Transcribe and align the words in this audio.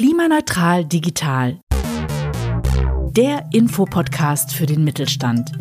Klimaneutral 0.00 0.86
digital. 0.86 1.60
Der 3.10 3.44
Infopodcast 3.52 4.50
für 4.50 4.64
den 4.64 4.82
Mittelstand. 4.82 5.52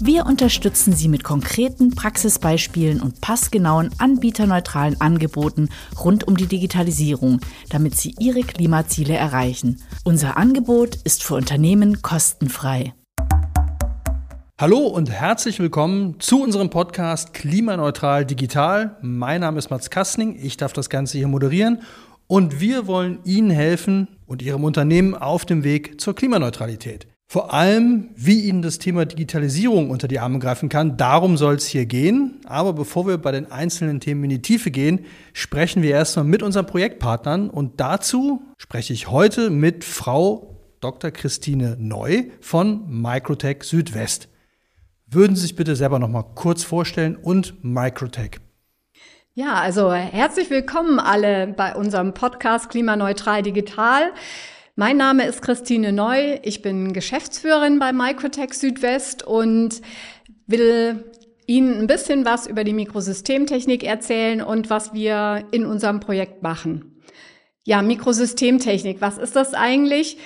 Wir 0.00 0.26
unterstützen 0.26 0.92
Sie 0.92 1.06
mit 1.06 1.22
konkreten 1.22 1.94
Praxisbeispielen 1.94 3.00
und 3.00 3.20
passgenauen 3.20 3.90
anbieterneutralen 3.98 5.00
Angeboten 5.00 5.68
rund 6.02 6.26
um 6.26 6.36
die 6.36 6.48
Digitalisierung, 6.48 7.38
damit 7.68 7.96
Sie 7.96 8.16
Ihre 8.18 8.40
Klimaziele 8.40 9.14
erreichen. 9.14 9.80
Unser 10.02 10.36
Angebot 10.36 10.96
ist 11.04 11.22
für 11.22 11.36
Unternehmen 11.36 12.02
kostenfrei. 12.02 12.92
Hallo 14.60 14.88
und 14.88 15.08
herzlich 15.08 15.60
willkommen 15.60 16.18
zu 16.18 16.42
unserem 16.42 16.68
Podcast 16.68 17.32
Klimaneutral 17.32 18.26
Digital. 18.26 18.96
Mein 19.02 19.42
Name 19.42 19.56
ist 19.56 19.70
Mats 19.70 19.88
Kastning, 19.88 20.36
ich 20.42 20.56
darf 20.56 20.72
das 20.72 20.90
Ganze 20.90 21.16
hier 21.16 21.28
moderieren 21.28 21.82
und 22.26 22.58
wir 22.58 22.88
wollen 22.88 23.20
Ihnen 23.22 23.50
helfen 23.50 24.08
und 24.26 24.42
Ihrem 24.42 24.64
Unternehmen 24.64 25.14
auf 25.14 25.46
dem 25.46 25.62
Weg 25.62 26.00
zur 26.00 26.16
Klimaneutralität. 26.16 27.06
Vor 27.28 27.54
allem, 27.54 28.08
wie 28.16 28.48
Ihnen 28.48 28.62
das 28.62 28.80
Thema 28.80 29.06
Digitalisierung 29.06 29.90
unter 29.90 30.08
die 30.08 30.18
Arme 30.18 30.40
greifen 30.40 30.68
kann, 30.68 30.96
darum 30.96 31.36
soll 31.36 31.54
es 31.54 31.66
hier 31.66 31.86
gehen. 31.86 32.40
Aber 32.44 32.72
bevor 32.72 33.06
wir 33.06 33.18
bei 33.18 33.30
den 33.30 33.52
einzelnen 33.52 34.00
Themen 34.00 34.24
in 34.24 34.30
die 34.30 34.42
Tiefe 34.42 34.72
gehen, 34.72 35.04
sprechen 35.34 35.84
wir 35.84 35.92
erstmal 35.92 36.24
mit 36.24 36.42
unseren 36.42 36.66
Projektpartnern 36.66 37.48
und 37.48 37.78
dazu 37.78 38.42
spreche 38.56 38.92
ich 38.92 39.08
heute 39.08 39.50
mit 39.50 39.84
Frau 39.84 40.56
Dr. 40.80 41.12
Christine 41.12 41.76
Neu 41.78 42.24
von 42.40 42.82
Microtech 42.88 43.62
Südwest. 43.62 44.28
Würden 45.10 45.36
Sie 45.36 45.42
sich 45.42 45.56
bitte 45.56 45.74
selber 45.74 45.98
noch 45.98 46.10
mal 46.10 46.22
kurz 46.34 46.64
vorstellen 46.64 47.16
und 47.16 47.64
Microtech? 47.64 48.32
Ja, 49.32 49.54
also 49.54 49.90
herzlich 49.90 50.50
willkommen 50.50 50.98
alle 51.00 51.46
bei 51.46 51.74
unserem 51.74 52.12
Podcast 52.12 52.68
Klimaneutral 52.68 53.42
Digital. 53.42 54.12
Mein 54.76 54.98
Name 54.98 55.24
ist 55.24 55.40
Christine 55.40 55.92
Neu. 55.92 56.38
Ich 56.42 56.60
bin 56.60 56.92
Geschäftsführerin 56.92 57.78
bei 57.78 57.90
Microtech 57.94 58.52
Südwest 58.52 59.22
und 59.22 59.80
will 60.46 61.02
Ihnen 61.46 61.78
ein 61.78 61.86
bisschen 61.86 62.26
was 62.26 62.46
über 62.46 62.62
die 62.62 62.74
Mikrosystemtechnik 62.74 63.84
erzählen 63.84 64.42
und 64.42 64.68
was 64.68 64.92
wir 64.92 65.46
in 65.52 65.64
unserem 65.64 66.00
Projekt 66.00 66.42
machen. 66.42 67.00
Ja, 67.64 67.80
Mikrosystemtechnik, 67.80 69.00
was 69.00 69.16
ist 69.16 69.36
das 69.36 69.54
eigentlich? 69.54 70.18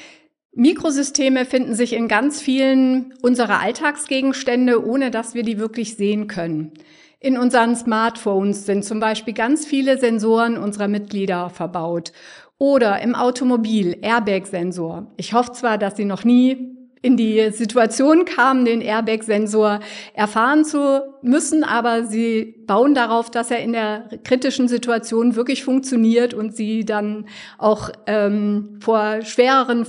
Mikrosysteme 0.55 1.47
finden 1.47 1.75
sich 1.75 1.95
in 1.95 2.09
ganz 2.09 2.43
vielen 2.43 3.15
unserer 3.23 3.61
Alltagsgegenstände, 3.61 4.85
ohne 4.85 5.11
dass 5.11 5.35
wir 5.35 5.45
die 5.45 5.59
wirklich 5.59 5.97
sehen 5.97 6.27
können. 6.27 6.73
In 7.21 7.39
unseren 7.39 7.75
Smartphones 7.75 8.67
sind 8.67 8.85
zum 8.85 9.01
Beispiel 9.01 9.33
ganz 9.33 9.65
viele 9.65 9.97
Sensoren 9.97 10.59
unserer 10.59 10.89
Mitglieder 10.89 11.49
verbaut. 11.51 12.13
Oder 12.59 13.01
im 13.01 13.15
Automobil 13.15 13.97
Airbag-Sensor. 14.03 15.07
Ich 15.17 15.33
hoffe 15.33 15.53
zwar, 15.53 15.79
dass 15.79 15.97
Sie 15.97 16.05
noch 16.05 16.25
nie 16.25 16.77
in 17.01 17.17
die 17.17 17.51
Situation 17.51 18.25
kamen, 18.25 18.65
den 18.65 18.81
Airbag-Sensor 18.81 19.81
erfahren 20.15 20.65
zu 20.65 21.03
müssen, 21.23 21.65
aber 21.65 22.05
sie 22.05 22.55
bauen 22.67 22.95
darauf, 22.95 23.29
dass 23.29 23.51
er 23.51 23.59
in 23.59 23.73
der 23.73 24.09
kritischen 24.23 24.69
Situation 24.69 25.35
wirklich 25.35 25.65
funktioniert 25.65 26.33
und 26.33 26.57
sie 26.57 26.85
dann 26.85 27.27
auch 27.59 27.91
ähm, 28.07 28.79
vor 28.81 29.23
schwereren 29.23 29.85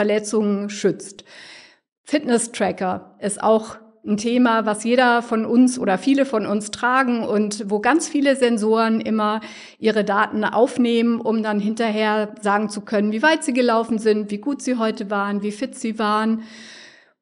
Verletzungen 0.00 0.70
schützt. 0.70 1.24
Fitness-Tracker 2.04 3.16
ist 3.20 3.42
auch 3.42 3.76
ein 4.02 4.16
Thema, 4.16 4.64
was 4.64 4.82
jeder 4.82 5.20
von 5.20 5.44
uns 5.44 5.78
oder 5.78 5.98
viele 5.98 6.24
von 6.24 6.46
uns 6.46 6.70
tragen 6.70 7.22
und 7.22 7.68
wo 7.68 7.80
ganz 7.80 8.08
viele 8.08 8.34
Sensoren 8.34 9.02
immer 9.02 9.42
ihre 9.78 10.02
Daten 10.02 10.42
aufnehmen, 10.42 11.20
um 11.20 11.42
dann 11.42 11.60
hinterher 11.60 12.34
sagen 12.40 12.70
zu 12.70 12.80
können, 12.80 13.12
wie 13.12 13.20
weit 13.20 13.44
sie 13.44 13.52
gelaufen 13.52 13.98
sind, 13.98 14.30
wie 14.30 14.38
gut 14.38 14.62
sie 14.62 14.78
heute 14.78 15.10
waren, 15.10 15.42
wie 15.42 15.52
fit 15.52 15.74
sie 15.74 15.98
waren. 15.98 16.44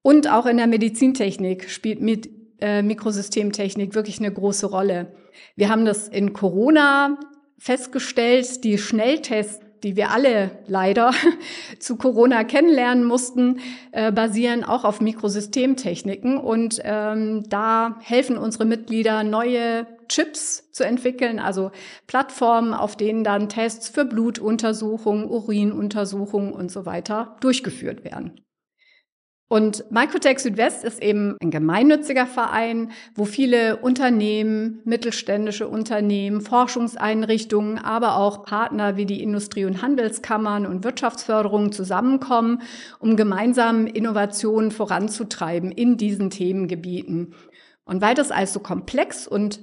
Und 0.00 0.30
auch 0.30 0.46
in 0.46 0.58
der 0.58 0.68
Medizintechnik 0.68 1.68
spielt 1.70 2.00
mit 2.00 2.30
äh, 2.60 2.82
Mikrosystemtechnik 2.82 3.96
wirklich 3.96 4.20
eine 4.20 4.32
große 4.32 4.66
Rolle. 4.66 5.16
Wir 5.56 5.68
haben 5.68 5.84
das 5.84 6.06
in 6.06 6.32
Corona 6.32 7.18
festgestellt, 7.58 8.62
die 8.62 8.78
Schnelltests 8.78 9.67
die 9.82 9.96
wir 9.96 10.10
alle 10.10 10.50
leider 10.66 11.12
zu 11.78 11.96
Corona 11.96 12.44
kennenlernen 12.44 13.04
mussten, 13.04 13.60
äh, 13.92 14.12
basieren 14.12 14.64
auch 14.64 14.84
auf 14.84 15.00
Mikrosystemtechniken. 15.00 16.38
Und 16.38 16.80
ähm, 16.84 17.44
da 17.48 17.96
helfen 18.02 18.38
unsere 18.38 18.64
Mitglieder, 18.64 19.22
neue 19.24 19.86
Chips 20.08 20.70
zu 20.72 20.84
entwickeln, 20.84 21.38
also 21.38 21.70
Plattformen, 22.06 22.72
auf 22.74 22.96
denen 22.96 23.24
dann 23.24 23.48
Tests 23.48 23.88
für 23.88 24.04
Blutuntersuchungen, 24.04 25.28
Urinuntersuchungen 25.28 26.52
und 26.52 26.70
so 26.70 26.86
weiter 26.86 27.36
durchgeführt 27.40 28.04
werden. 28.04 28.40
Und 29.50 29.90
Microtech 29.90 30.40
Südwest 30.40 30.84
ist 30.84 31.02
eben 31.02 31.38
ein 31.42 31.50
gemeinnütziger 31.50 32.26
Verein, 32.26 32.90
wo 33.14 33.24
viele 33.24 33.78
Unternehmen, 33.78 34.82
mittelständische 34.84 35.66
Unternehmen, 35.66 36.42
Forschungseinrichtungen, 36.42 37.78
aber 37.78 38.16
auch 38.16 38.44
Partner 38.44 38.98
wie 38.98 39.06
die 39.06 39.22
Industrie- 39.22 39.64
und 39.64 39.80
Handelskammern 39.80 40.66
und 40.66 40.84
Wirtschaftsförderung 40.84 41.72
zusammenkommen, 41.72 42.60
um 42.98 43.16
gemeinsam 43.16 43.86
Innovationen 43.86 44.70
voranzutreiben 44.70 45.72
in 45.72 45.96
diesen 45.96 46.28
Themengebieten. 46.28 47.34
Und 47.86 48.02
weil 48.02 48.14
das 48.14 48.30
alles 48.30 48.52
so 48.52 48.60
komplex 48.60 49.26
und 49.26 49.60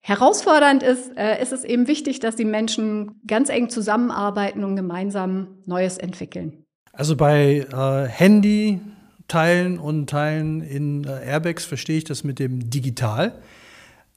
herausfordernd 0.00 0.84
ist, 0.84 1.16
äh, 1.16 1.42
ist 1.42 1.52
es 1.52 1.64
eben 1.64 1.88
wichtig, 1.88 2.20
dass 2.20 2.36
die 2.36 2.44
Menschen 2.44 3.20
ganz 3.26 3.48
eng 3.48 3.68
zusammenarbeiten 3.68 4.62
und 4.62 4.76
gemeinsam 4.76 5.58
Neues 5.66 5.98
entwickeln. 5.98 6.64
Also 6.92 7.16
bei 7.16 7.66
äh, 7.70 8.08
Handy, 8.08 8.80
Teilen 9.28 9.78
und 9.78 10.08
Teilen 10.08 10.62
in 10.62 11.04
äh, 11.04 11.24
Airbags 11.24 11.64
verstehe 11.64 11.98
ich 11.98 12.04
das 12.04 12.24
mit 12.24 12.38
dem 12.38 12.70
Digital. 12.70 13.40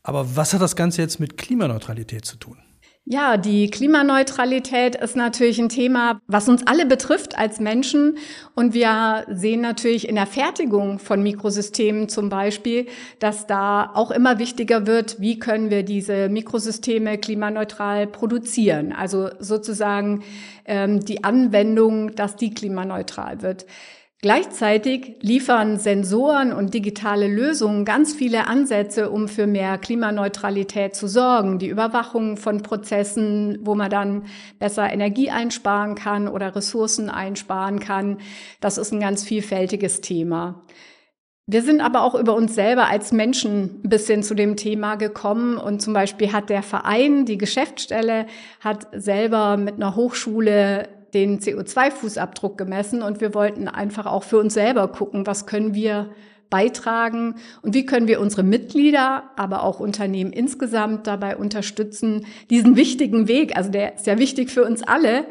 Aber 0.04 0.36
was 0.36 0.54
hat 0.54 0.62
das 0.62 0.76
Ganze 0.76 1.02
jetzt 1.02 1.20
mit 1.20 1.38
Klimaneutralität 1.38 2.26
zu 2.26 2.38
tun? 2.38 2.58
Ja, 3.04 3.36
die 3.36 3.70
Klimaneutralität 3.70 4.96
ist 4.96 5.16
natürlich 5.16 5.60
ein 5.60 5.70
Thema, 5.70 6.22
was 6.28 6.48
uns 6.48 6.66
alle 6.68 6.86
betrifft 6.86 7.36
als 7.36 7.60
Menschen. 7.60 8.18
Und 8.56 8.76
wir 8.76 9.26
sehen 9.28 9.62
natürlich 9.62 10.08
in 10.08 10.16
der 10.16 10.28
Fertigung 10.28 11.00
von 11.00 11.24
Mikrosystemen 11.24 12.10
zum 12.10 12.30
Beispiel, 12.30 12.86
dass 13.18 13.48
da 13.48 13.92
auch 13.96 14.12
immer 14.12 14.38
wichtiger 14.38 14.86
wird, 14.86 15.20
wie 15.20 15.40
können 15.40 15.72
wir 15.72 15.82
diese 15.82 16.30
Mikrosysteme 16.30 17.18
klimaneutral 17.18 18.06
produzieren. 18.06 18.94
Also 18.94 19.30
sozusagen 19.40 20.24
ähm, 20.66 21.04
die 21.04 21.24
Anwendung, 21.24 22.16
dass 22.16 22.36
die 22.36 22.54
klimaneutral 22.54 23.42
wird. 23.42 23.66
Gleichzeitig 24.24 25.16
liefern 25.22 25.80
Sensoren 25.80 26.54
und 26.54 26.76
digitale 26.76 27.28
Lösungen 27.28 27.86
ganz 27.86 28.14
viele 28.14 28.46
Ansätze, 28.46 29.10
um 29.10 29.28
für 29.28 29.48
mehr 29.48 29.80
Klimaneutralität 29.80 30.96
zu 30.96 31.08
sorgen. 31.08 31.58
Die 31.58 31.70
Überwachung 31.70 32.38
von 32.38 32.62
Prozessen, 32.62 33.58
wo 33.64 33.74
man 33.74 33.90
dann 33.90 34.26
besser 34.60 34.94
Energie 34.94 35.32
einsparen 35.32 35.96
kann 35.96 36.28
oder 36.28 36.56
Ressourcen 36.56 37.10
einsparen 37.10 37.80
kann. 37.80 38.20
Das 38.60 38.78
ist 38.78 38.92
ein 38.92 39.00
ganz 39.00 39.24
vielfältiges 39.24 40.02
Thema. 40.02 40.62
Wir 41.48 41.64
sind 41.64 41.82
aber 41.82 42.04
auch 42.04 42.14
über 42.14 42.36
uns 42.36 42.54
selber 42.54 42.90
als 42.90 43.12
Menschen 43.12 43.82
ein 43.84 43.90
bisschen 43.90 44.22
zu 44.22 44.36
dem 44.36 44.56
Thema 44.56 44.98
gekommen 44.98 45.58
und 45.58 45.82
zum 45.82 45.96
Beispiel 45.96 46.32
hat 46.32 46.52
der 46.52 46.62
Verein, 46.62 47.26
die 47.26 47.40
Geschäftsstelle, 47.40 48.28
hat 48.60 48.88
selber 48.94 49.58
mit 49.58 49.78
einer 49.78 49.96
Hochschule 49.96 50.88
den 51.14 51.40
CO2-Fußabdruck 51.40 52.58
gemessen 52.58 53.02
und 53.02 53.22
wir 53.22 53.34
wollten 53.34 53.68
einfach 53.68 54.06
auch 54.06 54.24
für 54.24 54.38
uns 54.38 54.54
selber 54.54 54.88
gucken, 54.88 55.26
was 55.28 55.46
können 55.46 55.74
wir 55.74 56.10
beitragen 56.50 57.36
und 57.62 57.74
wie 57.74 57.86
können 57.86 58.08
wir 58.08 58.20
unsere 58.20 58.44
Mitglieder, 58.44 59.24
aber 59.38 59.64
auch 59.64 59.80
Unternehmen 59.80 60.32
insgesamt 60.32 61.08
dabei 61.08 61.38
unterstützen, 61.38 62.26
diesen 62.50 62.76
wichtigen 62.76 63.28
Weg, 63.28 63.58
also 63.58 63.72
der 63.72 63.96
ist 63.96 64.06
ja 64.06 64.20
wichtig 64.20 64.52
für 64.52 64.64
uns 64.64 64.84
alle, 64.84 65.26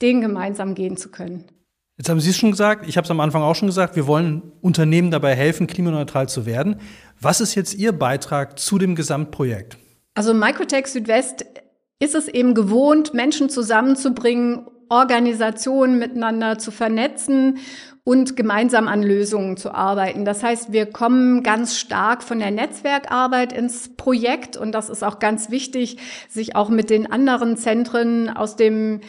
den 0.00 0.20
gemeinsam 0.20 0.74
gehen 0.74 0.96
zu 0.96 1.10
können. 1.10 1.44
Jetzt 1.98 2.08
haben 2.08 2.20
Sie 2.20 2.30
es 2.30 2.36
schon 2.36 2.50
gesagt, 2.50 2.88
ich 2.88 2.96
habe 2.96 3.04
es 3.04 3.10
am 3.10 3.20
Anfang 3.20 3.42
auch 3.42 3.54
schon 3.54 3.68
gesagt, 3.68 3.96
wir 3.96 4.06
wollen 4.06 4.52
Unternehmen 4.60 5.10
dabei 5.10 5.34
helfen, 5.34 5.66
klimaneutral 5.66 6.28
zu 6.28 6.46
werden. 6.46 6.76
Was 7.20 7.40
ist 7.40 7.54
jetzt 7.54 7.74
Ihr 7.74 7.92
Beitrag 7.92 8.58
zu 8.58 8.78
dem 8.78 8.94
Gesamtprojekt? 8.94 9.76
Also 10.14 10.32
Microtech 10.34 10.86
Südwest 10.86 11.44
ist 12.00 12.14
es 12.14 12.28
eben 12.28 12.54
gewohnt, 12.54 13.14
Menschen 13.14 13.48
zusammenzubringen, 13.48 14.66
Organisationen 14.88 15.98
miteinander 15.98 16.58
zu 16.58 16.70
vernetzen 16.70 17.58
und 18.04 18.36
gemeinsam 18.36 18.88
an 18.88 19.02
Lösungen 19.02 19.56
zu 19.56 19.72
arbeiten. 19.72 20.24
Das 20.24 20.42
heißt, 20.42 20.72
wir 20.72 20.86
kommen 20.86 21.42
ganz 21.42 21.78
stark 21.78 22.22
von 22.22 22.40
der 22.40 22.50
Netzwerkarbeit 22.50 23.52
ins 23.52 23.94
Projekt 23.96 24.56
und 24.56 24.72
das 24.72 24.90
ist 24.90 25.04
auch 25.04 25.20
ganz 25.20 25.50
wichtig, 25.50 25.98
sich 26.28 26.56
auch 26.56 26.68
mit 26.68 26.90
den 26.90 27.10
anderen 27.10 27.56
Zentren 27.56 28.28
aus 28.28 28.56
dem 28.56 29.00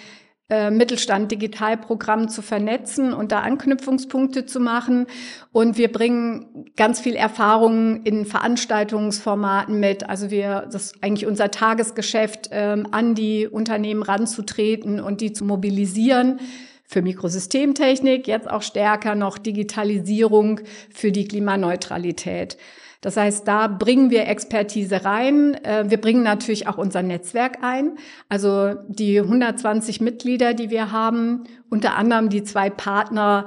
äh, 0.49 0.71
Mittelstand 0.71 1.31
Digitalprogramm 1.31 2.27
zu 2.27 2.41
vernetzen 2.41 3.13
und 3.13 3.31
da 3.31 3.39
Anknüpfungspunkte 3.39 4.45
zu 4.45 4.59
machen. 4.59 5.07
Und 5.51 5.77
wir 5.77 5.91
bringen 5.91 6.65
ganz 6.75 6.99
viel 6.99 7.15
Erfahrung 7.15 8.03
in 8.03 8.25
Veranstaltungsformaten 8.25 9.79
mit. 9.79 10.09
Also 10.09 10.31
wir, 10.31 10.67
das 10.71 10.87
ist 10.87 11.03
eigentlich 11.03 11.25
unser 11.25 11.49
Tagesgeschäft, 11.49 12.49
ähm, 12.51 12.87
an 12.91 13.15
die 13.15 13.47
Unternehmen 13.47 14.03
ranzutreten 14.03 14.99
und 14.99 15.21
die 15.21 15.31
zu 15.31 15.45
mobilisieren 15.45 16.39
für 16.83 17.01
Mikrosystemtechnik, 17.01 18.27
jetzt 18.27 18.49
auch 18.49 18.61
stärker 18.61 19.15
noch 19.15 19.37
Digitalisierung 19.37 20.59
für 20.93 21.11
die 21.11 21.27
Klimaneutralität. 21.27 22.57
Das 23.03 23.17
heißt, 23.17 23.45
da 23.45 23.67
bringen 23.67 24.11
wir 24.11 24.27
Expertise 24.27 25.03
rein. 25.03 25.55
Äh, 25.65 25.89
wir 25.89 25.99
bringen 25.99 26.23
natürlich 26.23 26.67
auch 26.67 26.77
unser 26.77 27.03
Netzwerk 27.03 27.57
ein. 27.61 27.97
Also 28.29 28.75
die 28.87 29.19
120 29.19 29.99
Mitglieder, 29.99 30.53
die 30.53 30.69
wir 30.69 30.93
haben, 30.93 31.43
unter 31.69 31.95
anderem 31.97 32.29
die 32.29 32.43
zwei 32.43 32.69
Partner 32.69 33.45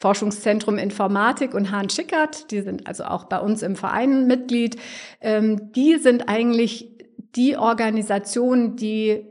Forschungszentrum 0.00 0.78
Informatik 0.78 1.54
und 1.54 1.70
Hahn 1.70 1.90
Schickert, 1.90 2.50
die 2.50 2.60
sind 2.60 2.88
also 2.88 3.04
auch 3.04 3.24
bei 3.24 3.38
uns 3.38 3.62
im 3.62 3.76
Verein 3.76 4.26
Mitglied, 4.26 4.76
ähm, 5.20 5.72
die 5.72 5.96
sind 5.96 6.28
eigentlich 6.28 6.88
die 7.36 7.56
Organisationen, 7.56 8.74
die 8.74 9.24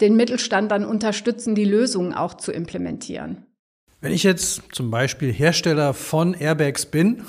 den 0.00 0.16
Mittelstand 0.16 0.72
dann 0.72 0.84
unterstützen, 0.84 1.54
die 1.54 1.64
Lösungen 1.64 2.12
auch 2.12 2.34
zu 2.34 2.50
implementieren. 2.50 3.46
Wenn 4.00 4.12
ich 4.12 4.22
jetzt 4.22 4.62
zum 4.72 4.92
Beispiel 4.92 5.32
Hersteller 5.32 5.92
von 5.92 6.34
Airbags 6.34 6.86
bin, 6.86 7.24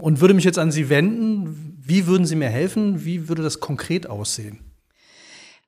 und 0.00 0.20
würde 0.20 0.34
mich 0.34 0.44
jetzt 0.44 0.58
an 0.58 0.70
Sie 0.70 0.88
wenden. 0.88 1.76
Wie 1.82 2.06
würden 2.06 2.26
Sie 2.26 2.36
mir 2.36 2.48
helfen? 2.48 3.04
Wie 3.04 3.28
würde 3.28 3.42
das 3.42 3.60
konkret 3.60 4.08
aussehen? 4.08 4.69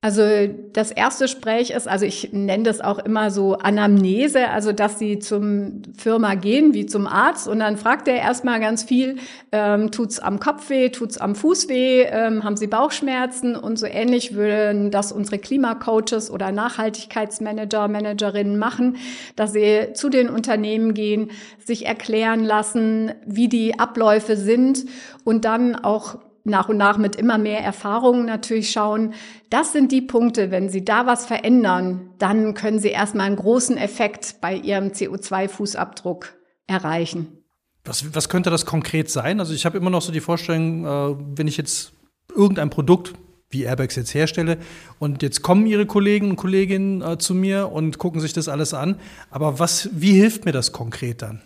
Also 0.04 0.25
das 0.72 0.90
erste 0.90 1.26
Gespräch 1.26 1.70
ist, 1.70 1.87
also 1.87 2.04
ich 2.04 2.32
nenne 2.32 2.64
das 2.64 2.81
auch 2.81 2.99
immer 2.99 3.31
so 3.31 3.54
Anamnese, 3.54 4.49
also 4.49 4.72
dass 4.72 4.99
sie 4.99 5.20
zum 5.20 5.82
Firma 5.96 6.34
gehen 6.34 6.75
wie 6.75 6.87
zum 6.87 7.06
Arzt 7.06 7.46
und 7.46 7.60
dann 7.60 7.76
fragt 7.76 8.08
er 8.08 8.16
erstmal 8.16 8.58
ganz 8.58 8.82
viel, 8.82 9.19
ähm, 9.52 9.93
tut's 9.93 10.19
am 10.19 10.40
Kopf 10.40 10.70
weh, 10.70 10.88
tut's 10.88 11.19
am 11.19 11.37
Fuß 11.37 11.69
weh, 11.69 12.02
ähm, 12.02 12.43
haben 12.43 12.56
sie 12.56 12.66
Bauchschmerzen 12.66 13.54
und 13.54 13.78
so 13.78 13.87
ähnlich 13.87 14.34
würden 14.34 14.90
das 14.90 15.12
unsere 15.12 15.38
Klimacoaches 15.38 16.32
oder 16.32 16.50
Nachhaltigkeitsmanager, 16.50 17.87
Managerinnen 17.87 18.58
machen, 18.58 18.96
dass 19.37 19.52
sie 19.52 19.93
zu 19.94 20.08
den 20.08 20.28
Unternehmen 20.28 20.94
gehen, 20.94 21.31
sich 21.64 21.87
erklären 21.87 22.44
lassen, 22.44 23.12
wie 23.25 23.49
die 23.49 23.78
Abläufe 23.78 24.37
sind 24.37 24.84
und 25.22 25.44
dann 25.44 25.76
auch 25.76 26.19
nach 26.44 26.69
und 26.69 26.77
nach 26.77 26.99
mit 26.99 27.17
immer 27.17 27.39
mehr 27.39 27.61
Erfahrungen 27.61 28.27
natürlich 28.27 28.71
schauen, 28.71 29.15
das 29.50 29.73
sind 29.73 29.93
die 29.93 30.00
Punkte, 30.03 30.50
wenn 30.50 30.69
Sie 30.69 30.85
da 30.85 31.06
was 31.06 31.27
verändern, 31.27 32.11
dann 32.19 32.55
können 32.55 32.79
Sie 32.79 32.89
erstmal 32.89 33.27
einen 33.27 33.37
großen 33.37 33.77
Effekt 33.77 34.37
bei 34.41 34.55
Ihrem 34.55 34.89
CO2-Fußabdruck 34.89 36.27
erreichen. 36.67 37.39
Was, 37.85 38.15
was 38.15 38.29
könnte 38.29 38.50
das 38.50 38.67
konkret 38.67 39.11
sein? 39.11 39.41
Also 39.41 39.55
ich 39.55 39.67
habe 39.67 39.77
immer 39.77 39.91
noch 39.91 40.03
so 40.03 40.12
die 40.12 40.21
Vorstellung, 40.21 40.85
äh, 40.85 41.17
wenn 41.37 41.49
ich 41.49 41.56
jetzt 41.56 41.93
irgendein 42.35 42.71
Produkt 42.71 43.15
wie 43.53 43.65
Airbags 43.65 43.97
jetzt 43.97 44.15
herstelle. 44.15 44.59
Und 44.99 45.23
jetzt 45.23 45.43
kommen 45.43 45.67
Ihre 45.67 45.87
Kollegen 45.87 46.31
und 46.31 46.37
Kolleginnen 46.37 47.03
äh, 47.03 47.19
zu 47.19 47.35
mir 47.35 47.71
und 47.71 47.99
gucken 47.99 48.21
sich 48.21 48.33
das 48.33 48.49
alles 48.49 48.75
an. 48.75 48.97
Aber 49.31 49.59
was, 49.59 49.91
wie 49.93 50.12
hilft 50.12 50.45
mir 50.45 50.53
das 50.53 50.73
konkret 50.73 51.23
dann? 51.23 51.43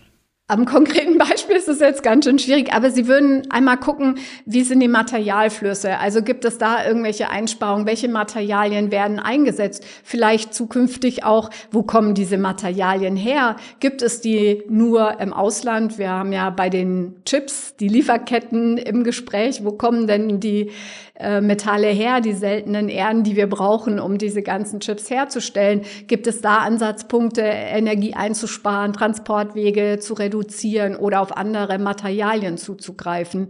Am 0.49 0.65
konkreten 0.65 1.19
Beispiel 1.19 1.57
ist 1.57 1.69
es 1.69 1.81
jetzt 1.81 2.05
ganz 2.05 2.25
schön 2.25 2.39
schwierig, 2.39 2.73
aber 2.73 2.91
Sie 2.91 3.09
würden 3.09 3.51
einmal 3.51 3.79
gucken, 3.79 4.19
wie 4.45 4.63
sind 4.63 4.79
die 4.79 4.87
Materialflüsse? 4.87 5.99
Also 5.99 6.23
gibt 6.23 6.45
es 6.45 6.57
da 6.57 6.87
irgendwelche 6.87 7.31
Einsparungen? 7.31 7.85
Welche 7.85 8.09
Materialien 8.09 8.93
werden 8.93 9.19
eingesetzt? 9.19 9.85
Vielleicht 10.05 10.55
zukünftig 10.55 11.25
auch, 11.25 11.51
wo 11.73 11.83
kommen 11.83 12.15
diese 12.15 12.39
Materialien 12.39 13.17
her? 13.17 13.57
Gibt 13.81 14.03
es 14.03 14.21
die 14.21 14.63
nur 14.69 15.19
im 15.19 15.33
Ausland? 15.33 15.99
Wir 15.99 16.11
haben 16.11 16.33
ja 16.33 16.51
bei 16.51 16.71
den 16.71 17.17
Chips 17.25 17.75
die 17.75 17.89
Lieferketten 17.89 18.79
im 18.79 19.03
Gespräch. 19.03 19.65
Wo 19.65 19.73
kommen 19.73 20.07
denn 20.07 20.39
die 20.39 20.71
äh, 21.19 21.41
Metalle 21.41 21.89
her, 21.89 22.21
die 22.21 22.33
seltenen 22.33 22.89
Erden, 22.89 23.25
die 23.25 23.37
wir 23.37 23.49
brauchen, 23.49 23.99
um 23.99 24.19
diese 24.19 24.43
ganzen 24.43 24.81
Chips 24.81 25.11
herzustellen? 25.11 25.83
Gibt 26.07 26.27
es 26.27 26.41
da 26.41 26.59
Ansatzpunkte, 26.59 27.43
Energie 27.43 28.15
einzusparen, 28.15 28.93
Transportwege 28.93 29.99
zu 29.99 30.15
reduzieren 30.15 30.97
oder 30.97 31.21
auf 31.21 31.37
andere 31.37 31.79
Materialien 31.79 32.59
zuzugreifen? 32.59 33.49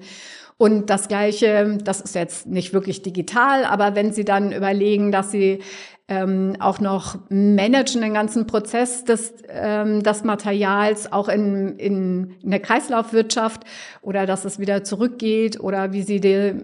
Und 0.59 0.89
das 0.89 1.09
Gleiche, 1.09 1.79
das 1.83 2.01
ist 2.01 2.15
jetzt 2.15 2.47
nicht 2.47 2.73
wirklich 2.73 3.03
digital, 3.03 3.65
aber 3.65 3.95
wenn 3.95 4.13
Sie 4.13 4.25
dann 4.25 4.53
überlegen, 4.53 5.13
dass 5.13 5.31
Sie 5.31 5.61
ähm, 6.09 6.57
auch 6.61 6.79
noch 6.79 7.19
managen 7.29 8.01
den 8.01 8.15
ganzen 8.15 8.47
Prozess 8.47 9.05
des, 9.05 9.35
ähm, 9.49 10.03
des 10.03 10.23
Materials, 10.23 11.13
auch 11.13 11.29
in, 11.29 11.77
in, 11.79 12.37
in 12.43 12.51
der 12.51 12.61
Kreislaufwirtschaft 12.61 13.65
oder 14.03 14.25
dass 14.25 14.45
es 14.45 14.59
wieder 14.59 14.85
zurückgeht 14.85 15.59
oder 15.61 15.93
wie 15.93 16.03
Sie 16.03 16.21
die 16.21 16.63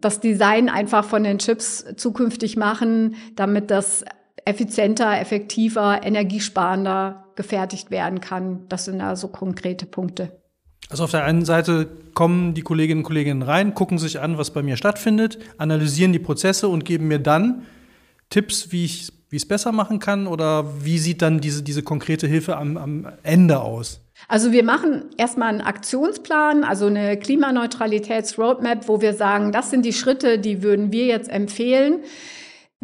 das 0.00 0.20
Design 0.20 0.68
einfach 0.68 1.04
von 1.04 1.24
den 1.24 1.38
Chips 1.38 1.84
zukünftig 1.96 2.56
machen, 2.56 3.16
damit 3.36 3.70
das 3.70 4.04
effizienter, 4.44 5.20
effektiver, 5.20 6.00
energiesparender 6.02 7.26
gefertigt 7.36 7.90
werden 7.90 8.20
kann. 8.20 8.68
Das 8.68 8.84
sind 8.84 9.00
also 9.00 9.28
konkrete 9.28 9.86
Punkte. 9.86 10.32
Also 10.90 11.04
auf 11.04 11.10
der 11.10 11.24
einen 11.24 11.44
Seite 11.44 11.88
kommen 12.12 12.54
die 12.54 12.62
Kolleginnen 12.62 13.00
und 13.00 13.06
Kollegen 13.06 13.42
rein, 13.42 13.74
gucken 13.74 13.98
sich 13.98 14.20
an, 14.20 14.36
was 14.36 14.50
bei 14.50 14.62
mir 14.62 14.76
stattfindet, 14.76 15.38
analysieren 15.56 16.12
die 16.12 16.18
Prozesse 16.18 16.68
und 16.68 16.84
geben 16.84 17.08
mir 17.08 17.18
dann 17.18 17.62
Tipps, 18.28 18.72
wie 18.72 18.84
ich 18.84 19.12
wie 19.32 19.36
es 19.36 19.48
besser 19.48 19.72
machen 19.72 19.98
kann 19.98 20.26
oder 20.26 20.84
wie 20.84 20.98
sieht 20.98 21.22
dann 21.22 21.40
diese, 21.40 21.62
diese 21.62 21.82
konkrete 21.82 22.26
Hilfe 22.26 22.58
am, 22.58 22.76
am 22.76 23.06
Ende 23.22 23.60
aus? 23.60 23.98
Also 24.28 24.52
wir 24.52 24.62
machen 24.62 25.06
erstmal 25.16 25.48
einen 25.48 25.62
Aktionsplan, 25.62 26.64
also 26.64 26.84
eine 26.84 27.16
Klimaneutralitätsroadmap, 27.16 28.88
wo 28.88 29.00
wir 29.00 29.14
sagen, 29.14 29.50
das 29.50 29.70
sind 29.70 29.86
die 29.86 29.94
Schritte, 29.94 30.38
die 30.38 30.62
würden 30.62 30.92
wir 30.92 31.06
jetzt 31.06 31.30
empfehlen. 31.30 32.00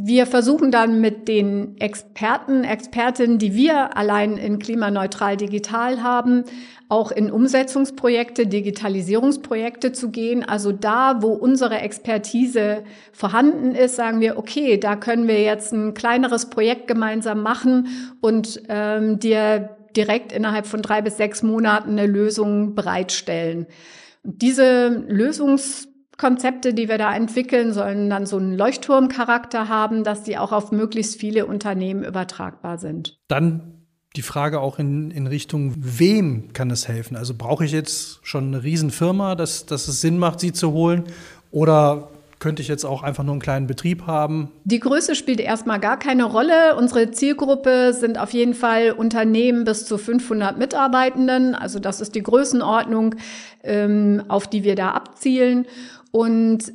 Wir 0.00 0.26
versuchen 0.26 0.70
dann 0.70 1.00
mit 1.00 1.26
den 1.26 1.76
Experten, 1.80 2.62
Expertinnen, 2.62 3.38
die 3.38 3.56
wir 3.56 3.96
allein 3.96 4.36
in 4.36 4.60
klimaneutral 4.60 5.36
digital 5.36 6.04
haben, 6.04 6.44
auch 6.88 7.10
in 7.10 7.32
Umsetzungsprojekte, 7.32 8.46
Digitalisierungsprojekte 8.46 9.90
zu 9.90 10.10
gehen. 10.10 10.44
Also 10.44 10.70
da, 10.70 11.20
wo 11.20 11.32
unsere 11.32 11.80
Expertise 11.80 12.84
vorhanden 13.12 13.74
ist, 13.74 13.96
sagen 13.96 14.20
wir, 14.20 14.38
okay, 14.38 14.78
da 14.78 14.94
können 14.94 15.26
wir 15.26 15.42
jetzt 15.42 15.72
ein 15.72 15.94
kleineres 15.94 16.48
Projekt 16.48 16.86
gemeinsam 16.86 17.42
machen 17.42 17.88
und 18.20 18.62
ähm, 18.68 19.18
dir 19.18 19.70
direkt 19.96 20.30
innerhalb 20.30 20.66
von 20.66 20.80
drei 20.80 21.02
bis 21.02 21.16
sechs 21.16 21.42
Monaten 21.42 21.90
eine 21.90 22.06
Lösung 22.06 22.76
bereitstellen. 22.76 23.66
Diese 24.22 25.04
Lösungskonzepte, 26.18 26.74
die 26.74 26.88
wir 26.88 26.98
da 26.98 27.14
entwickeln, 27.14 27.72
sollen 27.72 28.10
dann 28.10 28.26
so 28.26 28.36
einen 28.36 28.56
Leuchtturmcharakter 28.56 29.68
haben, 29.68 30.04
dass 30.04 30.24
die 30.24 30.36
auch 30.36 30.52
auf 30.52 30.72
möglichst 30.72 31.18
viele 31.18 31.46
Unternehmen 31.46 32.04
übertragbar 32.04 32.78
sind. 32.78 33.18
Dann 33.28 33.74
die 34.16 34.22
Frage 34.22 34.60
auch 34.60 34.78
in, 34.78 35.10
in 35.10 35.26
Richtung, 35.26 35.74
wem 35.76 36.52
kann 36.52 36.70
es 36.70 36.88
helfen? 36.88 37.16
Also 37.16 37.34
brauche 37.36 37.64
ich 37.64 37.72
jetzt 37.72 38.20
schon 38.22 38.48
eine 38.48 38.62
Riesenfirma, 38.62 39.34
dass, 39.34 39.66
dass 39.66 39.86
es 39.86 40.00
Sinn 40.00 40.18
macht, 40.18 40.40
sie 40.40 40.52
zu 40.52 40.72
holen? 40.72 41.04
Oder 41.50 42.10
könnte 42.38 42.62
ich 42.62 42.68
jetzt 42.68 42.84
auch 42.84 43.02
einfach 43.02 43.24
nur 43.24 43.32
einen 43.32 43.40
kleinen 43.40 43.66
Betrieb 43.66 44.06
haben? 44.06 44.50
Die 44.64 44.80
Größe 44.80 45.14
spielt 45.14 45.40
erstmal 45.40 45.80
gar 45.80 45.98
keine 45.98 46.24
Rolle. 46.24 46.76
Unsere 46.76 47.10
Zielgruppe 47.10 47.92
sind 47.92 48.18
auf 48.18 48.32
jeden 48.32 48.54
Fall 48.54 48.92
Unternehmen 48.92 49.64
bis 49.64 49.86
zu 49.86 49.98
500 49.98 50.58
Mitarbeitenden. 50.58 51.54
Also 51.54 51.78
das 51.78 52.00
ist 52.00 52.14
die 52.14 52.22
Größenordnung, 52.22 53.16
ähm, 53.62 54.22
auf 54.28 54.46
die 54.46 54.62
wir 54.62 54.76
da 54.76 54.90
abzielen. 54.92 55.66
Und 56.12 56.72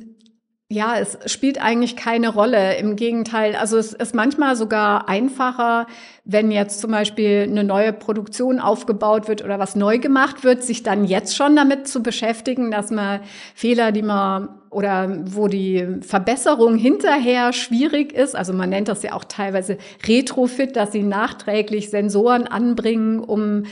ja, 0.70 0.98
es 0.98 1.18
spielt 1.30 1.62
eigentlich 1.62 1.94
keine 1.94 2.30
Rolle. 2.30 2.76
Im 2.76 2.96
Gegenteil, 2.96 3.54
also 3.54 3.78
es 3.78 3.92
ist 3.92 4.14
manchmal 4.14 4.56
sogar 4.56 5.08
einfacher, 5.08 5.86
wenn 6.24 6.50
jetzt 6.50 6.80
zum 6.80 6.90
Beispiel 6.90 7.46
eine 7.48 7.64
neue 7.64 7.92
Produktion 7.92 8.58
aufgebaut 8.58 9.28
wird 9.28 9.44
oder 9.44 9.58
was 9.58 9.76
neu 9.76 9.98
gemacht 9.98 10.42
wird, 10.42 10.62
sich 10.62 10.82
dann 10.82 11.04
jetzt 11.04 11.36
schon 11.36 11.54
damit 11.54 11.86
zu 11.86 12.02
beschäftigen, 12.02 12.70
dass 12.70 12.90
man 12.90 13.20
Fehler, 13.54 13.92
die 13.92 14.02
man 14.02 14.48
oder 14.74 15.22
wo 15.24 15.48
die 15.48 15.86
Verbesserung 16.00 16.76
hinterher 16.76 17.52
schwierig 17.52 18.12
ist, 18.12 18.34
also 18.34 18.52
man 18.52 18.70
nennt 18.70 18.88
das 18.88 19.02
ja 19.02 19.12
auch 19.12 19.24
teilweise 19.24 19.78
Retrofit, 20.06 20.76
dass 20.76 20.92
sie 20.92 21.02
nachträglich 21.02 21.90
Sensoren 21.90 22.46
anbringen, 22.46 23.20
um 23.20 23.64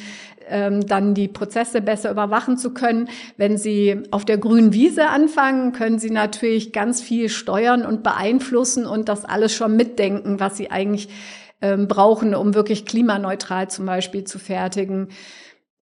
ähm, 0.48 0.86
dann 0.86 1.14
die 1.14 1.28
Prozesse 1.28 1.80
besser 1.80 2.10
überwachen 2.10 2.56
zu 2.56 2.74
können. 2.74 3.08
Wenn 3.36 3.56
Sie 3.56 4.02
auf 4.10 4.24
der 4.24 4.38
grünen 4.38 4.72
Wiese 4.72 5.08
anfangen, 5.08 5.72
können 5.72 5.98
Sie 5.98 6.10
natürlich 6.10 6.72
ganz 6.72 7.00
viel 7.00 7.28
steuern 7.28 7.86
und 7.86 8.02
beeinflussen 8.02 8.86
und 8.86 9.08
das 9.08 9.24
alles 9.24 9.54
schon 9.54 9.76
mitdenken, 9.76 10.40
was 10.40 10.56
Sie 10.56 10.70
eigentlich 10.70 11.08
ähm, 11.60 11.88
brauchen, 11.88 12.34
um 12.34 12.54
wirklich 12.54 12.86
klimaneutral 12.86 13.68
zum 13.68 13.86
Beispiel 13.86 14.24
zu 14.24 14.38
fertigen. 14.38 15.08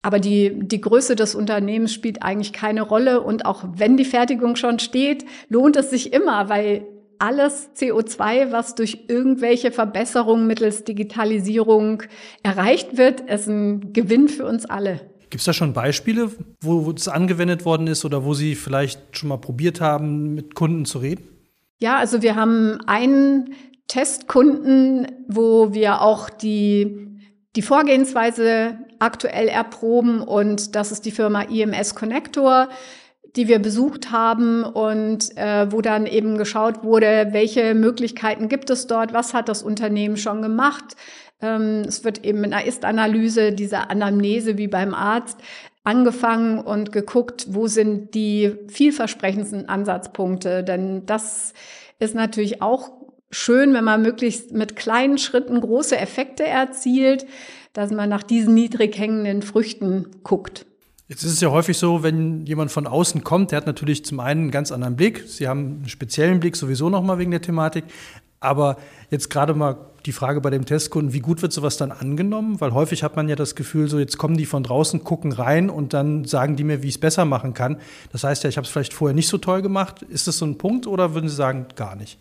Aber 0.08 0.22
die, 0.22 0.58
die 0.58 0.80
Größe 0.80 1.18
des 1.18 1.36
Unternehmens 1.36 1.94
spielt 1.94 2.24
eigentlich 2.24 2.54
keine 2.54 2.82
Rolle. 2.82 3.20
Und 3.20 3.46
auch 3.46 3.66
wenn 3.76 3.98
die 3.98 4.06
Fertigung 4.06 4.56
schon 4.56 4.80
steht, 4.80 5.26
lohnt 5.50 5.76
es 5.76 5.90
sich 5.90 6.14
immer, 6.14 6.48
weil 6.48 6.88
alles 7.20 7.72
CO2, 7.76 8.54
was 8.54 8.74
durch 8.76 9.00
irgendwelche 9.10 9.70
Verbesserungen 9.70 10.48
mittels 10.48 10.86
Digitalisierung 10.86 12.04
erreicht 12.42 12.98
wird, 12.98 13.20
ist 13.20 13.48
ein 13.48 13.92
Gewinn 13.92 14.30
für 14.30 14.46
uns 14.46 14.66
alle. 14.66 15.02
Gibt 15.30 15.42
es 15.42 15.44
da 15.44 15.52
schon 15.52 15.74
Beispiele, 15.74 16.32
wo 16.62 16.90
es 16.90 17.10
angewendet 17.10 17.66
worden 17.66 17.88
ist 17.88 18.06
oder 18.06 18.24
wo 18.24 18.34
Sie 18.34 18.56
vielleicht 18.56 19.18
schon 19.18 19.28
mal 19.28 19.36
probiert 19.36 19.82
haben, 19.82 20.36
mit 20.36 20.56
Kunden 20.56 20.86
zu 20.86 21.00
reden? 21.00 21.28
Ja, 21.80 21.98
also 21.98 22.22
wir 22.22 22.38
haben 22.38 22.80
einen 22.88 23.56
Testkunden, 23.90 25.08
wo 25.28 25.74
wir 25.74 26.02
auch 26.02 26.30
die, 26.30 27.17
die 27.56 27.62
Vorgehensweise 27.62 28.78
aktuell 29.00 29.48
erproben 29.48 30.22
und 30.22 30.76
das 30.76 30.92
ist 30.92 31.06
die 31.06 31.12
Firma 31.12 31.44
IMS 31.44 31.96
Connector 31.96 32.70
die 33.38 33.48
wir 33.48 33.60
besucht 33.60 34.12
haben 34.12 34.64
und 34.64 35.38
äh, 35.38 35.72
wo 35.72 35.82
dann 35.82 36.08
eben 36.08 36.38
geschaut 36.38 36.84
wurde, 36.84 37.30
welche 37.32 37.76
Möglichkeiten 37.76 38.50
gibt 38.50 38.70
es 38.70 38.88
dort, 38.88 39.14
was 39.14 39.34
hat 39.34 39.48
das 39.48 39.62
Unternehmen 39.62 40.18
schon 40.18 40.42
gemacht. 40.42 40.96
Ähm, 41.42 41.84
es 41.88 42.04
wird 42.04 42.26
eben 42.26 42.42
mit 42.42 42.52
einer 42.52 42.66
Ist-Analyse, 42.66 43.54
dieser 43.54 43.92
Anamnese 43.92 44.58
wie 44.58 44.68
beim 44.68 44.94
Arzt, 44.94 45.38
angefangen 45.84 46.60
und 46.60 46.92
geguckt, 46.92 47.48
wo 47.50 47.68
sind 47.68 48.16
die 48.16 48.56
vielversprechendsten 48.68 49.70
Ansatzpunkte. 49.70 50.64
Denn 50.64 51.06
das 51.06 51.54
ist 52.00 52.16
natürlich 52.16 52.62
auch 52.62 52.92
schön, 53.32 53.74
wenn 53.74 53.84
man 53.84 54.02
möglichst 54.02 54.52
mit 54.52 54.76
kleinen 54.76 55.18
Schritten 55.18 55.60
große 55.62 55.98
Effekte 55.98 56.46
erzielt, 56.46 57.26
dass 57.74 57.92
man 57.92 58.10
nach 58.10 58.24
diesen 58.24 58.54
niedrig 58.54 58.98
hängenden 58.98 59.42
Früchten 59.42 60.08
guckt. 60.24 60.66
Jetzt 61.10 61.24
ist 61.24 61.34
es 61.34 61.42
ja 61.42 61.52
häufig 61.52 61.78
so, 61.78 62.04
wenn 62.04 62.46
jemand 62.46 62.70
von 62.70 62.86
außen 62.86 63.24
kommt, 63.24 63.52
der 63.52 63.58
hat 63.58 63.66
natürlich 63.66 64.04
zum 64.04 64.20
einen 64.20 64.42
einen 64.42 64.52
ganz 64.52 64.74
anderen 64.74 64.98
Blick. 64.98 65.24
Sie 65.28 65.48
haben 65.48 65.78
einen 65.78 65.90
speziellen 65.90 66.42
Blick 66.42 66.58
sowieso 66.58 66.90
nochmal 66.90 67.18
wegen 67.18 67.32
der 67.32 67.42
Thematik. 67.42 67.86
Aber 68.40 68.78
jetzt 69.10 69.30
gerade 69.30 69.54
mal 69.54 69.78
die 70.06 70.12
Frage 70.12 70.42
bei 70.42 70.50
dem 70.50 70.66
Testkunden, 70.66 71.14
wie 71.14 71.22
gut 71.22 71.42
wird 71.42 71.54
sowas 71.54 71.78
dann 71.78 71.92
angenommen? 71.92 72.60
Weil 72.60 72.74
häufig 72.74 73.04
hat 73.04 73.16
man 73.16 73.30
ja 73.30 73.36
das 73.36 73.56
Gefühl, 73.56 73.88
so 73.88 74.00
jetzt 74.00 74.18
kommen 74.18 74.38
die 74.38 74.46
von 74.46 74.64
draußen, 74.64 75.04
gucken 75.04 75.32
rein 75.32 75.70
und 75.70 75.94
dann 75.94 76.26
sagen 76.26 76.56
die 76.56 76.64
mir, 76.64 76.84
wie 76.84 76.88
ich 76.88 76.96
es 76.96 77.00
besser 77.00 77.26
machen 77.26 77.54
kann. 77.54 77.78
Das 78.12 78.24
heißt 78.24 78.44
ja, 78.44 78.50
ich 78.50 78.58
habe 78.58 78.66
es 78.66 78.72
vielleicht 78.72 78.94
vorher 78.94 79.16
nicht 79.16 79.28
so 79.28 79.38
toll 79.38 79.62
gemacht. 79.62 80.02
Ist 80.04 80.28
das 80.28 80.38
so 80.38 80.46
ein 80.46 80.58
Punkt 80.58 80.88
oder 80.88 81.14
würden 81.14 81.30
Sie 81.30 81.36
sagen, 81.36 81.68
gar 81.76 81.96
nicht? 81.96 82.20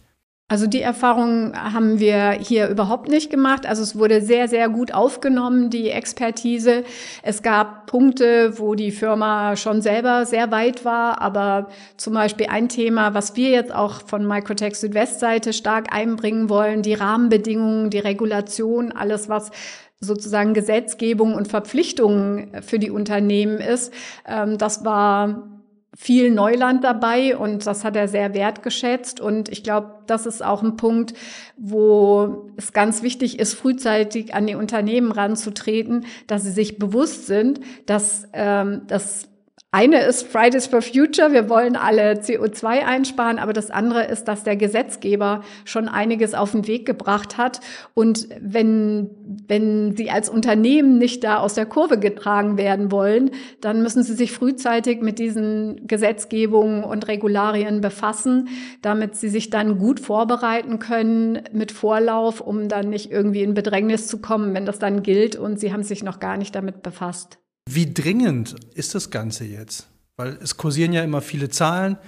Also 0.49 0.69
die 0.69 0.81
Erfahrung 0.81 1.55
haben 1.57 1.99
wir 1.99 2.31
hier 2.31 2.69
überhaupt 2.69 3.09
nicht 3.09 3.31
gemacht. 3.31 3.67
Also 3.67 3.83
es 3.83 3.99
wurde 3.99 4.23
sehr, 4.23 4.47
sehr 4.47 4.69
gut 4.69 4.95
aufgenommen, 4.95 5.71
die 5.71 5.91
Expertise. 5.91 6.85
Es 7.25 7.43
gab 7.43 7.87
Punkte, 7.87 8.57
wo 8.57 8.77
die 8.77 8.93
Firma 8.93 9.57
schon 9.57 9.83
selber 9.83 10.25
sehr 10.25 10.53
weit 10.53 10.85
war, 10.85 11.21
aber 11.21 11.69
zum 11.97 12.15
Beispiel 12.15 12.47
ein 12.49 12.69
Thema, 12.69 13.13
was 13.13 13.35
wir 13.35 13.51
jetzt 13.51 13.75
auch 13.75 14.03
von 14.07 14.25
Microtech 14.25 14.77
Südwestseite 14.77 15.53
stark 15.53 15.93
einbringen 15.93 16.49
wollen, 16.49 16.83
die 16.83 16.95
Rahmenbedingungen, 16.95 17.91
die 17.91 17.99
Regulation, 17.99 18.93
alles 18.93 19.29
was 19.29 19.51
sozusagen 19.99 20.55
Gesetzgebung 20.55 21.35
und 21.35 21.49
Verpflichtungen 21.49 22.63
für 22.63 22.79
die 22.79 22.91
Unternehmen 22.91 23.59
ist. 23.59 23.93
Ähm, 24.25 24.59
das 24.59 24.85
war 24.85 25.56
viel 25.97 26.31
Neuland 26.31 26.85
dabei 26.85 27.37
und 27.37 27.67
das 27.67 27.83
hat 27.83 27.97
er 27.97 28.07
sehr 28.07 28.35
wertgeschätzt. 28.35 29.19
Und 29.19 29.49
ich 29.49 29.65
glaube, 29.65 29.95
das 30.07 30.27
ist 30.27 30.45
auch 30.45 30.63
ein 30.63 30.77
Punkt, 30.77 31.15
wo 31.57 32.51
es 32.57 32.75
ganz 32.75 33.03
wichtig 33.03 33.39
ist, 33.39 33.55
frühzeitig 33.55 34.35
an 34.35 34.47
die 34.47 34.55
Unternehmen 34.55 35.11
ranzutreten, 35.11 36.05
dass 36.27 36.43
sie 36.43 36.51
sich 36.51 36.79
bewusst 36.79 37.27
sind, 37.27 37.61
dass 37.87 38.29
ähm, 38.35 38.83
das 38.87 39.29
eine 39.77 40.01
ist 40.05 40.27
Fridays 40.27 40.67
for 40.67 40.81
Future, 40.81 41.33
wir 41.33 41.51
wollen 41.51 41.77
alle 41.77 42.13
CO2 42.13 42.65
einsparen, 42.65 43.39
aber 43.39 43.53
das 43.53 43.71
andere 43.71 44.05
ist, 44.05 44.25
dass 44.25 44.43
der 44.43 44.57
Gesetzgeber 44.57 45.43
schon 45.67 45.89
einiges 45.89 46.33
auf 46.33 46.53
den 46.53 46.67
Weg 46.67 46.87
gebracht 46.87 47.37
hat. 47.37 47.61
Und 47.93 48.27
wenn, 48.41 49.11
wenn 49.49 49.95
Sie 49.95 50.11
als 50.11 50.31
Unternehmen 50.31 50.97
nicht 50.97 51.25
da 51.25 51.41
aus 51.41 51.53
der 51.53 51.67
Kurve 51.67 51.99
getragen 51.99 52.57
werden 52.57 52.91
wollen, 52.91 53.33
dann 53.61 53.83
müssen 53.83 54.03
Sie 54.03 54.15
sich 54.15 54.33
frühzeitig 54.33 55.03
mit 55.03 55.19
diesen 55.19 55.87
Gesetzgebungen 55.87 56.83
und 56.83 57.07
Regularien 57.07 57.83
befassen, 57.83 58.49
damit 58.81 59.17
Sie 59.17 59.29
sich 59.29 59.51
dann 59.51 59.79
gut 59.79 60.01
vorbereiten 60.01 60.79
können 60.79 61.43
mit 61.53 61.71
Vorlauf, 61.71 62.41
um 62.41 62.69
dann 62.69 62.89
nicht 62.89 63.11
irgendwie 63.11 63.43
in 63.43 63.53
Bedrängnis 63.53 64.07
zu 64.07 64.23
kommen, 64.23 64.55
wenn 64.55 64.65
das 64.65 64.79
dann 64.79 65.03
gilt 65.03 65.37
und 65.37 65.61
Sie 65.61 65.73
haben 65.75 65.83
sich 65.83 66.03
noch 66.03 66.19
gar 66.19 66.39
nicht 66.39 66.55
damit 66.55 66.83
befasst. 66.83 67.39
Wie 67.69 67.93
dringend 67.93 68.55
ist 68.75 68.95
das 68.95 69.11
Ganze 69.11 69.45
jetzt? 69.45 69.89
Weil 70.17 70.39
es 70.43 70.57
kursieren 70.57 70.93
ja 70.93 71.03
immer 71.03 71.21
viele 71.21 71.49
Zahlen. 71.49 71.99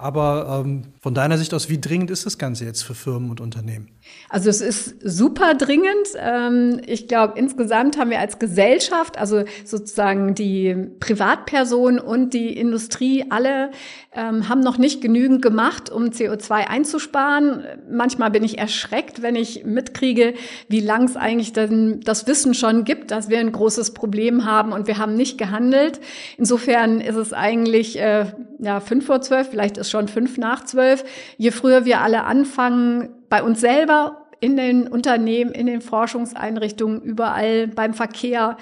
Aber 0.00 0.62
ähm, 0.64 0.84
von 1.00 1.12
deiner 1.12 1.36
Sicht 1.36 1.52
aus, 1.52 1.68
wie 1.68 1.78
dringend 1.78 2.10
ist 2.10 2.24
das 2.24 2.38
Ganze 2.38 2.64
jetzt 2.64 2.82
für 2.82 2.94
Firmen 2.94 3.28
und 3.30 3.40
Unternehmen? 3.40 3.88
Also 4.30 4.48
es 4.48 4.62
ist 4.62 4.96
super 5.02 5.54
dringend. 5.54 6.08
Ähm, 6.16 6.80
ich 6.86 7.06
glaube, 7.06 7.38
insgesamt 7.38 7.98
haben 7.98 8.08
wir 8.08 8.18
als 8.18 8.38
Gesellschaft, 8.38 9.18
also 9.18 9.44
sozusagen 9.64 10.34
die 10.34 10.74
Privatpersonen 11.00 12.00
und 12.00 12.32
die 12.32 12.56
Industrie, 12.56 13.26
alle 13.28 13.72
ähm, 14.12 14.48
haben 14.48 14.60
noch 14.60 14.78
nicht 14.78 15.02
genügend 15.02 15.42
gemacht, 15.42 15.90
um 15.90 16.06
CO2 16.06 16.50
einzusparen. 16.66 17.64
Manchmal 17.90 18.30
bin 18.30 18.42
ich 18.42 18.58
erschreckt, 18.58 19.20
wenn 19.22 19.36
ich 19.36 19.64
mitkriege, 19.64 20.34
wie 20.68 20.80
lang 20.80 21.04
es 21.04 21.16
eigentlich 21.16 21.52
denn 21.52 22.00
das 22.00 22.26
Wissen 22.26 22.54
schon 22.54 22.84
gibt, 22.84 23.10
dass 23.10 23.28
wir 23.28 23.38
ein 23.38 23.52
großes 23.52 23.92
Problem 23.92 24.46
haben 24.46 24.72
und 24.72 24.86
wir 24.86 24.98
haben 24.98 25.14
nicht 25.14 25.36
gehandelt. 25.36 26.00
Insofern 26.38 27.00
ist 27.00 27.16
es 27.16 27.32
eigentlich 27.32 27.98
äh, 27.98 28.26
ja 28.58 28.80
fünf 28.80 29.06
vor 29.06 29.20
zwölf, 29.20 29.48
vielleicht 29.50 29.76
ist 29.76 29.89
schon 29.90 30.08
fünf 30.08 30.38
nach 30.38 30.64
zwölf. 30.64 31.04
Je 31.36 31.50
früher 31.50 31.84
wir 31.84 32.00
alle 32.00 32.24
anfangen, 32.24 33.10
bei 33.28 33.42
uns 33.42 33.60
selber, 33.60 34.26
in 34.40 34.56
den 34.56 34.88
Unternehmen, 34.88 35.52
in 35.52 35.66
den 35.66 35.82
Forschungseinrichtungen, 35.82 37.02
überall 37.02 37.68
beim 37.68 37.94
Verkehr, 37.94 38.56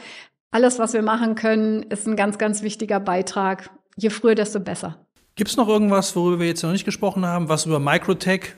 alles, 0.50 0.78
was 0.78 0.92
wir 0.92 1.02
machen 1.02 1.35
können, 1.35 1.85
ist 1.85 2.06
ein 2.06 2.16
ganz, 2.16 2.38
ganz 2.38 2.62
wichtiger 2.62 3.00
Beitrag. 3.00 3.70
Je 3.97 4.11
früher, 4.11 4.35
desto 4.35 4.61
besser. 4.61 5.06
Gibt 5.35 5.50
es 5.50 5.56
noch 5.56 5.68
irgendwas, 5.68 6.16
worüber 6.16 6.40
wir 6.40 6.49
jetzt 6.49 6.62
noch 6.62 6.73
nicht 6.73 6.85
gesprochen 6.85 7.25
haben, 7.25 7.49
was 7.49 7.66
über 7.66 7.78
Microtech 7.78 8.54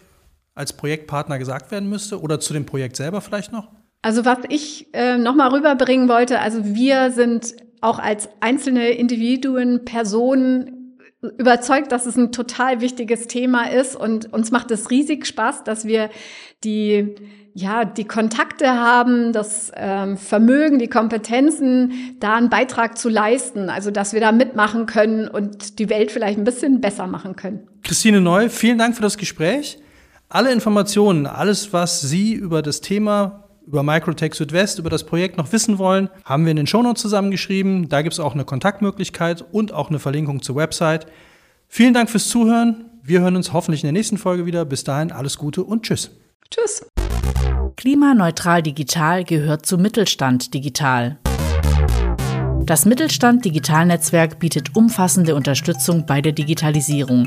als 0.54 0.72
Projektpartner 0.72 1.38
gesagt 1.38 1.70
werden 1.70 1.88
müsste 1.88 2.20
oder 2.20 2.40
zu 2.40 2.52
dem 2.52 2.64
Projekt 2.64 2.96
selber 2.96 3.20
vielleicht 3.20 3.52
noch? 3.52 3.68
Also 4.02 4.24
was 4.24 4.38
ich 4.48 4.86
äh, 4.94 5.18
noch 5.18 5.34
mal 5.34 5.48
rüberbringen 5.48 6.08
wollte, 6.08 6.40
also 6.40 6.64
wir 6.64 7.10
sind 7.10 7.54
auch 7.82 7.98
als 7.98 8.28
einzelne 8.40 8.90
Individuen, 8.90 9.84
Personen 9.84 10.79
überzeugt, 11.22 11.92
dass 11.92 12.06
es 12.06 12.16
ein 12.16 12.32
total 12.32 12.80
wichtiges 12.80 13.26
Thema 13.26 13.70
ist 13.70 13.94
und 13.94 14.32
uns 14.32 14.50
macht 14.50 14.70
es 14.70 14.90
riesig 14.90 15.26
Spaß, 15.26 15.64
dass 15.64 15.84
wir 15.84 16.10
die 16.64 17.14
ja 17.52 17.84
die 17.84 18.04
Kontakte 18.04 18.68
haben, 18.68 19.32
das 19.32 19.72
ähm, 19.74 20.16
Vermögen, 20.16 20.78
die 20.78 20.88
Kompetenzen, 20.88 22.16
da 22.20 22.36
einen 22.36 22.48
Beitrag 22.48 22.96
zu 22.96 23.08
leisten, 23.08 23.70
also 23.70 23.90
dass 23.90 24.12
wir 24.12 24.20
da 24.20 24.32
mitmachen 24.32 24.86
können 24.86 25.28
und 25.28 25.78
die 25.78 25.90
Welt 25.90 26.10
vielleicht 26.10 26.38
ein 26.38 26.44
bisschen 26.44 26.80
besser 26.80 27.06
machen 27.06 27.36
können. 27.36 27.66
Christine 27.82 28.20
Neu, 28.20 28.48
vielen 28.48 28.78
Dank 28.78 28.94
für 28.96 29.02
das 29.02 29.18
Gespräch. 29.18 29.78
Alle 30.28 30.52
Informationen, 30.52 31.26
alles 31.26 31.72
was 31.72 32.00
Sie 32.02 32.34
über 32.34 32.62
das 32.62 32.80
Thema 32.80 33.50
über 33.67 33.83
Microtech 33.83 34.35
Südwest, 34.35 34.79
über 34.79 34.90
das 34.90 35.05
Projekt 35.05 35.38
noch 35.38 35.52
wissen 35.52 35.79
wollen, 35.79 36.09
haben 36.25 36.45
wir 36.45 36.50
in 36.50 36.57
den 36.57 36.67
Shownotes 36.67 37.02
zusammengeschrieben. 37.02 37.88
Da 37.88 38.02
gibt 38.02 38.14
es 38.14 38.21
auch 38.21 38.35
eine 38.35 38.45
Kontaktmöglichkeit 38.45 39.45
und 39.52 39.73
auch 39.73 39.90
eine 39.90 39.99
Verlinkung 39.99 40.43
zur 40.43 40.57
Website. 40.57 41.07
Vielen 41.69 41.95
Dank 41.95 42.11
fürs 42.11 42.29
Zuhören. 42.29 42.87
Wir 43.02 43.21
hören 43.21 43.37
uns 43.37 43.52
hoffentlich 43.52 43.83
in 43.83 43.87
der 43.87 43.93
nächsten 43.93 44.19
Folge 44.19 44.47
wieder. 44.47 44.64
Bis 44.64 44.85
dahin 44.85 45.12
alles 45.12 45.38
Gute 45.38 45.62
und 45.62 45.85
tschüss. 45.85 46.11
Tschüss. 46.50 46.85
Klimaneutral 47.76 48.62
Digital 48.62 49.25
gehört 49.25 49.64
zu 49.67 49.79
Mittelstand 49.79 50.52
Digital. 50.52 51.19
Das 52.64 52.85
Mittelstand 52.85 53.45
Digital 53.45 53.87
Netzwerk 53.87 54.38
bietet 54.38 54.76
umfassende 54.76 55.35
Unterstützung 55.35 56.07
bei 56.07 56.21
der 56.21 56.33
Digitalisierung. 56.33 57.26